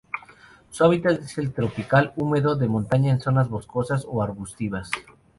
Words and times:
Su 0.71 0.83
hábitat 0.83 1.19
es 1.21 1.37
el 1.37 1.53
tropical 1.53 2.11
húmedo 2.15 2.55
de 2.55 2.67
montaña 2.67 3.11
en 3.11 3.21
zonas 3.21 3.49
boscosas 3.51 4.03
o 4.09 4.23
arbustivas. 4.23 4.89